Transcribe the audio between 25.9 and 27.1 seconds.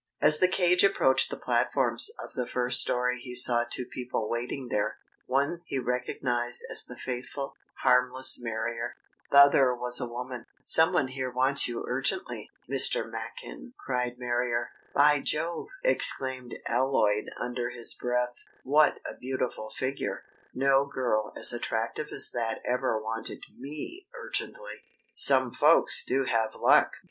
do have luck!"